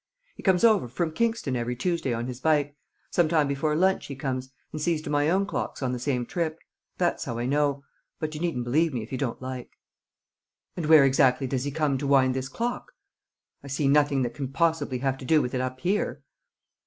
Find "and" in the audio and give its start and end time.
4.71-4.81, 10.75-10.87